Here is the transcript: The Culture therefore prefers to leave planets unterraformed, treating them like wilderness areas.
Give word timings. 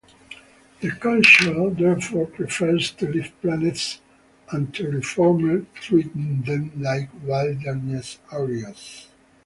The 0.79 0.89
Culture 0.93 1.69
therefore 1.69 2.25
prefers 2.25 2.89
to 2.93 3.07
leave 3.07 3.31
planets 3.39 4.01
unterraformed, 4.51 5.67
treating 5.75 6.41
them 6.41 6.71
like 6.75 7.09
wilderness 7.23 8.17
areas. 8.33 9.09